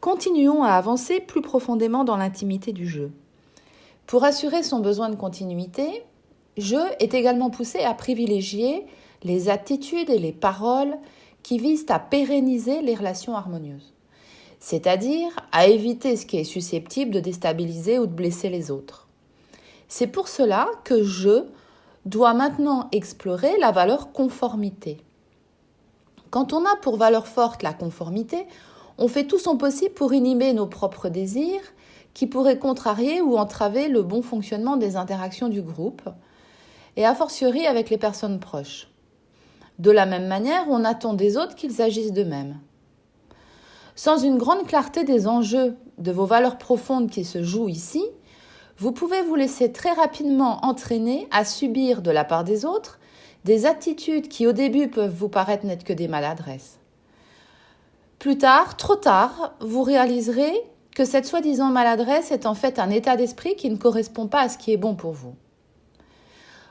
[0.00, 3.10] Continuons à avancer plus profondément dans l'intimité du jeu.
[4.06, 6.04] Pour assurer son besoin de continuité,
[6.56, 8.86] jeu est également poussé à privilégier
[9.24, 10.96] les attitudes et les paroles
[11.42, 13.92] qui visent à pérenniser les relations harmonieuses,
[14.60, 19.08] c'est-à-dire à éviter ce qui est susceptible de déstabiliser ou de blesser les autres.
[19.88, 21.44] C'est pour cela que je
[22.06, 24.98] dois maintenant explorer la valeur conformité.
[26.30, 28.46] Quand on a pour valeur forte la conformité,
[28.98, 31.62] on fait tout son possible pour inhiber nos propres désirs
[32.14, 36.02] qui pourraient contrarier ou entraver le bon fonctionnement des interactions du groupe,
[36.96, 38.88] et a fortiori avec les personnes proches.
[39.78, 42.58] De la même manière, on attend des autres qu'ils agissent de même.
[43.94, 48.04] Sans une grande clarté des enjeux de vos valeurs profondes qui se jouent ici,
[48.78, 52.98] vous pouvez vous laisser très rapidement entraîner à subir de la part des autres
[53.44, 56.80] des attitudes qui au début peuvent vous paraître n'être que des maladresses.
[58.18, 60.52] Plus tard, trop tard, vous réaliserez
[60.94, 64.48] que cette soi-disant maladresse est en fait un état d'esprit qui ne correspond pas à
[64.48, 65.36] ce qui est bon pour vous.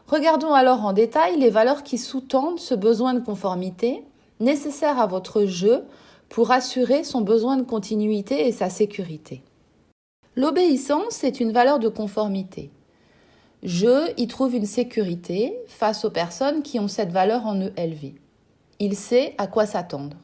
[0.07, 4.03] Regardons alors en détail les valeurs qui sous-tendent ce besoin de conformité
[4.41, 5.85] nécessaire à votre jeu
[6.27, 9.41] pour assurer son besoin de continuité et sa sécurité.
[10.35, 12.71] L'obéissance est une valeur de conformité.
[13.63, 18.15] Je y trouve une sécurité face aux personnes qui ont cette valeur en eux élevée.
[18.79, 20.17] Il sait à quoi s'attendre.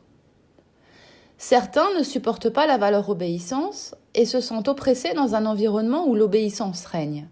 [1.45, 6.15] Certains ne supportent pas la valeur obéissance et se sentent oppressés dans un environnement où
[6.15, 7.27] l'obéissance règne.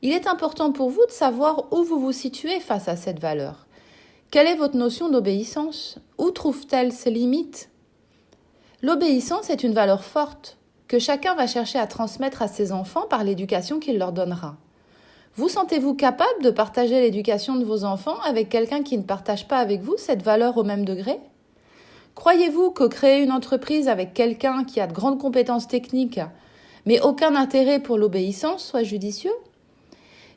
[0.00, 3.66] Il est important pour vous de savoir où vous vous situez face à cette valeur.
[4.30, 5.98] Quelle est votre notion d'obéissance?
[6.16, 7.68] Où trouve-t-elle ses limites?
[8.80, 10.56] L'obéissance est une valeur forte
[10.88, 14.56] que chacun va chercher à transmettre à ses enfants par l'éducation qu'il leur donnera.
[15.34, 19.58] Vous sentez-vous capable de partager l'éducation de vos enfants avec quelqu'un qui ne partage pas
[19.58, 21.20] avec vous cette valeur au même degré?
[22.14, 26.20] Croyez-vous que créer une entreprise avec quelqu'un qui a de grandes compétences techniques,
[26.86, 29.32] mais aucun intérêt pour l'obéissance, soit judicieux?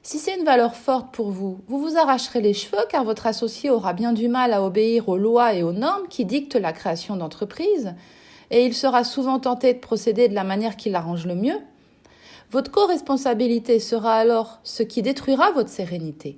[0.02, 3.70] Si c'est une valeur forte pour vous, vous vous arracherez les cheveux car votre associé
[3.70, 7.16] aura bien du mal à obéir aux lois et aux normes qui dictent la création
[7.16, 7.96] d'entreprises,
[8.52, 11.58] et il sera souvent tenté de procéder de la manière qui l'arrange le mieux.
[12.52, 16.38] Votre co-responsabilité sera alors ce qui détruira votre sérénité.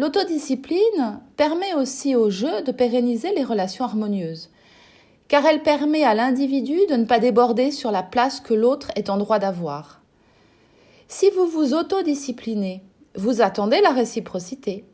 [0.00, 4.48] L'autodiscipline permet aussi au jeu de pérenniser les relations harmonieuses,
[5.28, 9.10] car elle permet à l'individu de ne pas déborder sur la place que l'autre est
[9.10, 10.00] en droit d'avoir.
[11.06, 12.82] Si vous vous autodisciplinez,
[13.14, 14.86] vous attendez la réciprocité.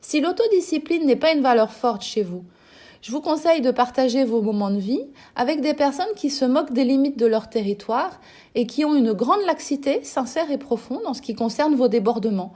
[0.00, 2.44] Si l'autodiscipline n'est pas une valeur forte chez vous,
[3.02, 5.04] je vous conseille de partager vos moments de vie
[5.34, 8.20] avec des personnes qui se moquent des limites de leur territoire
[8.54, 12.52] et qui ont une grande laxité sincère et profonde en ce qui concerne vos débordements.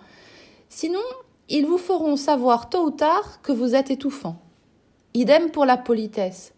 [0.69, 1.00] Sinon,
[1.48, 4.36] ils vous feront savoir tôt ou tard que vous êtes étouffant.
[5.14, 6.53] Idem pour la politesse.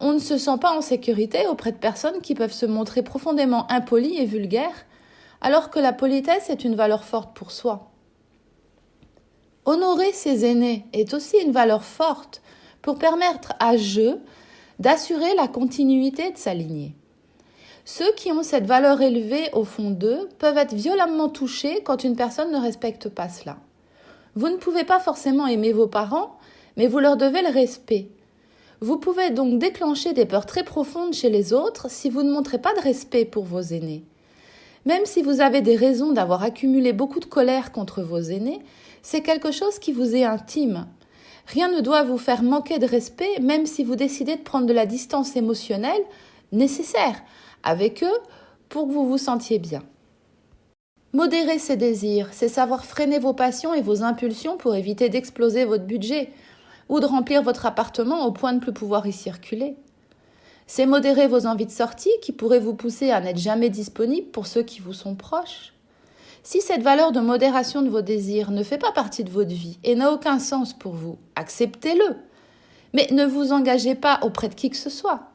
[0.00, 3.66] On ne se sent pas en sécurité auprès de personnes qui peuvent se montrer profondément
[3.70, 4.86] impolies et vulgaires,
[5.40, 7.90] alors que la politesse est une valeur forte pour soi.
[9.64, 12.42] Honorer ses aînés est aussi une valeur forte
[12.82, 14.16] pour permettre à je
[14.78, 16.94] d'assurer la continuité de sa lignée.
[17.84, 22.16] Ceux qui ont cette valeur élevée au fond d'eux peuvent être violemment touchés quand une
[22.16, 23.56] personne ne respecte pas cela.
[24.36, 26.38] Vous ne pouvez pas forcément aimer vos parents,
[26.76, 28.08] mais vous leur devez le respect.
[28.80, 32.58] Vous pouvez donc déclencher des peurs très profondes chez les autres si vous ne montrez
[32.58, 34.04] pas de respect pour vos aînés.
[34.86, 38.60] Même si vous avez des raisons d'avoir accumulé beaucoup de colère contre vos aînés,
[39.02, 40.86] c'est quelque chose qui vous est intime.
[41.46, 44.72] Rien ne doit vous faire manquer de respect, même si vous décidez de prendre de
[44.72, 46.02] la distance émotionnelle
[46.52, 47.22] nécessaire
[47.62, 48.18] avec eux
[48.68, 49.82] pour que vous vous sentiez bien.
[51.14, 55.84] Modérer ses désirs, c'est savoir freiner vos passions et vos impulsions pour éviter d'exploser votre
[55.84, 56.32] budget
[56.88, 59.76] ou de remplir votre appartement au point de ne plus pouvoir y circuler.
[60.66, 64.48] C'est modérer vos envies de sortie qui pourraient vous pousser à n'être jamais disponible pour
[64.48, 65.72] ceux qui vous sont proches.
[66.42, 69.78] Si cette valeur de modération de vos désirs ne fait pas partie de votre vie
[69.84, 72.16] et n'a aucun sens pour vous, acceptez-le.
[72.92, 75.28] Mais ne vous engagez pas auprès de qui que ce soit.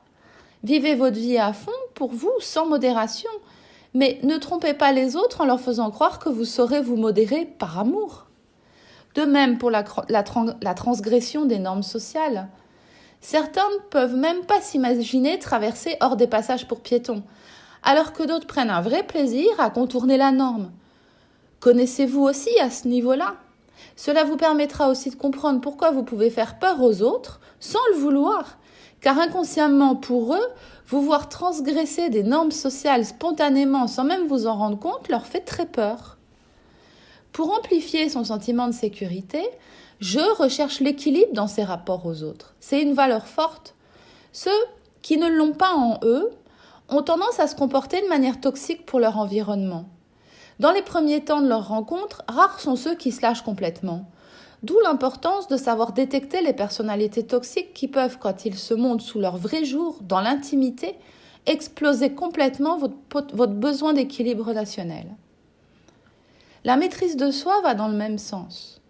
[0.65, 3.29] Vivez votre vie à fond pour vous, sans modération.
[3.93, 7.45] Mais ne trompez pas les autres en leur faisant croire que vous saurez vous modérer
[7.45, 8.27] par amour.
[9.15, 9.83] De même pour la,
[10.73, 12.47] transgression des normes sociales.
[13.21, 17.23] Certains ne peuvent même pas s'imaginer traverser hors des passages pour piétons,
[17.83, 20.71] alors que d'autres prennent un vrai plaisir à contourner la norme.
[21.59, 23.35] Connaissez-vous aussi à ce niveau-là?
[23.95, 27.97] Cela vous permettra aussi de comprendre pourquoi vous pouvez faire peur aux autres sans le
[27.97, 28.58] vouloir,
[29.01, 30.47] car inconsciemment pour eux,
[30.87, 35.41] vous voir transgresser des normes sociales spontanément sans même vous en rendre compte leur fait
[35.41, 36.17] très peur.
[37.31, 39.43] Pour amplifier son sentiment de sécurité,
[39.99, 42.55] je recherche l'équilibre dans ses rapports aux autres.
[42.59, 43.75] C'est une valeur forte.
[44.31, 44.49] Ceux
[45.01, 46.29] qui ne l'ont pas en eux
[46.89, 49.85] ont tendance à se comporter de manière toxique pour leur environnement.
[50.59, 54.09] Dans les premiers temps de leur rencontre, rares sont ceux qui se lâchent complètement.
[54.63, 59.19] D'où l'importance de savoir détecter les personnalités toxiques qui peuvent, quand ils se montrent sous
[59.19, 60.95] leur vrai jour, dans l'intimité,
[61.45, 65.07] exploser complètement votre, besoin d'équilibre relationnel.
[66.65, 68.81] La maîtrise de soi va dans le même sens.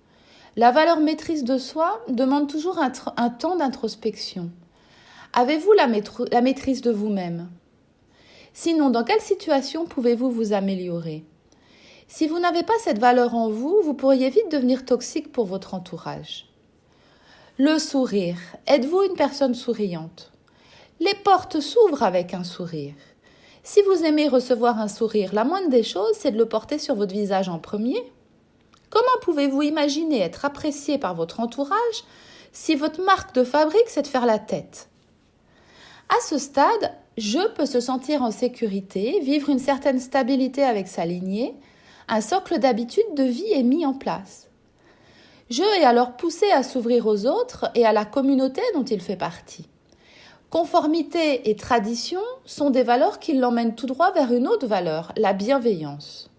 [0.56, 4.50] La valeur maîtrise de soi demande toujours un, temps d'introspection.
[5.34, 7.48] Avez-vous la maîtrise de vous-même?
[8.54, 11.24] Sinon, dans quelle situation pouvez-vous vous améliorer?
[12.12, 15.76] Si vous n'avez pas cette valeur en vous, vous pourriez vite devenir toxique pour votre
[15.76, 16.48] entourage.
[17.60, 18.36] Le sourire.
[18.66, 20.32] Êtes-vous une personne souriante?
[21.00, 22.96] Les portes s'ouvrent avec un sourire.
[23.62, 26.96] Si vous aimez recevoir un sourire, la moindre des choses, c'est de le porter sur
[26.96, 28.12] votre visage en premier.
[28.90, 31.78] Comment pouvez-vous imaginer être apprécié par votre entourage
[32.52, 34.90] si votre marque de fabrique, c'est de faire la tête?
[36.10, 41.06] À ce stade, je peux se sentir en sécurité, vivre une certaine stabilité avec sa
[41.06, 41.54] lignée,
[42.10, 44.48] un socle d'habitude de vie est mis en place.
[45.50, 49.16] Je est alors poussé à s'ouvrir aux autres et à la communauté dont il fait
[49.16, 49.68] partie.
[50.50, 55.34] Conformité et tradition sont des valeurs qui l'emmènent tout droit vers une autre valeur, la
[55.34, 56.32] bienveillance.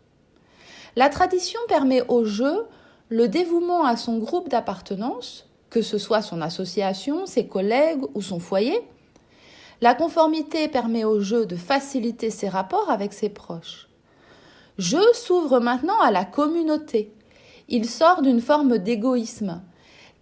[0.97, 2.67] La tradition permet au jeu
[3.09, 8.41] le dévouement à son groupe d'appartenance, que ce soit son association, ses collègues ou son
[8.41, 8.81] foyer.
[9.81, 13.90] La conformité permet au jeu de faciliter ses rapports avec ses proches.
[14.81, 17.13] Jeu s'ouvre maintenant à la communauté.
[17.69, 19.61] Il sort d'une forme d'égoïsme,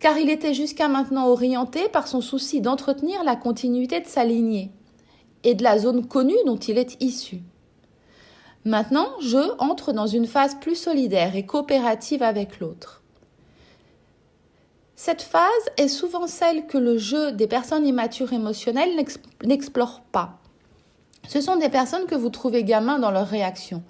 [0.01, 4.73] car il était jusqu'à maintenant orienté par son souci d'entretenir la continuité de sa lignée
[5.45, 7.41] et de la zone connue dont il est issu.
[8.65, 13.03] Maintenant, je entre dans une phase plus solidaire et coopérative avec l'autre.
[14.97, 15.45] Cette phase
[15.77, 18.97] est souvent celle que le jeu des personnes immatures émotionnelles
[19.45, 20.41] n'explore pas.
[21.29, 23.85] Ce sont des personnes que vous trouvez gamins dans leurs réactions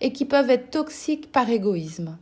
[0.00, 2.16] et qui peuvent être toxiques par égoïsme.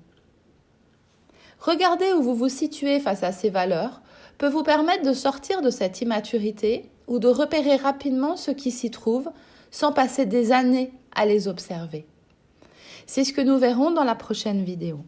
[1.60, 4.02] Regardez où vous vous situez face à ces valeurs
[4.38, 8.90] peut vous permettre de sortir de cette immaturité ou de repérer rapidement ce qui s'y
[8.90, 9.30] trouve
[9.70, 12.06] sans passer des années à les observer.
[13.06, 15.00] C'est ce que nous verrons dans la prochaine vidéo.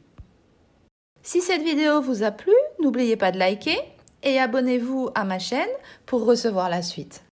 [1.23, 3.79] Si cette vidéo vous a plu, n'oubliez pas de liker
[4.23, 5.69] et abonnez-vous à ma chaîne
[6.07, 7.28] pour recevoir la suite.